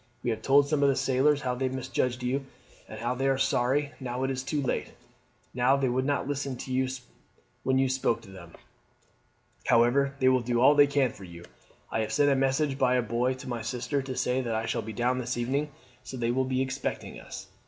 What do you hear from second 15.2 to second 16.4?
evening, so they